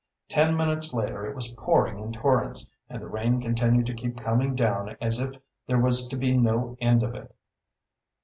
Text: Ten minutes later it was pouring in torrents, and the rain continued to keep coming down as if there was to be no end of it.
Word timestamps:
Ten 0.29 0.57
minutes 0.57 0.95
later 0.95 1.27
it 1.27 1.35
was 1.35 1.53
pouring 1.53 1.99
in 1.99 2.11
torrents, 2.11 2.65
and 2.89 2.99
the 3.03 3.07
rain 3.07 3.39
continued 3.39 3.85
to 3.85 3.93
keep 3.93 4.19
coming 4.19 4.55
down 4.55 4.97
as 4.99 5.19
if 5.19 5.35
there 5.67 5.79
was 5.79 6.07
to 6.07 6.17
be 6.17 6.35
no 6.35 6.75
end 6.81 7.03
of 7.03 7.13
it. 7.13 7.35